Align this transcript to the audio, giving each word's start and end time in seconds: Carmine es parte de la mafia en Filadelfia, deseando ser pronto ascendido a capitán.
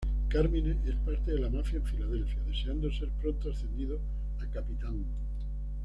Carmine 0.31 0.79
es 0.89 0.95
parte 1.05 1.31
de 1.31 1.39
la 1.41 1.49
mafia 1.51 1.77
en 1.77 1.85
Filadelfia, 1.85 2.41
deseando 2.47 2.91
ser 2.91 3.09
pronto 3.21 3.51
ascendido 3.51 3.99
a 4.39 4.47
capitán. 4.49 5.05